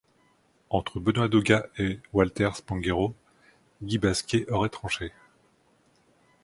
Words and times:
Entre 0.71 0.99
Benoît 0.99 1.27
Dauga 1.27 1.67
et 1.77 1.99
Walter 2.11 2.49
Spanghero, 2.55 3.13
Guy 3.83 3.99
Basquet 3.99 4.49
aurait 4.49 4.69
tranché. 4.69 5.13